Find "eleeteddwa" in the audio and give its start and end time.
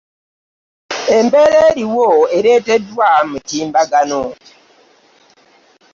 2.37-3.09